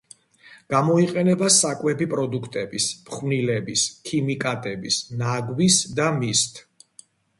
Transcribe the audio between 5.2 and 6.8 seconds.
ნაგვის და მისთ.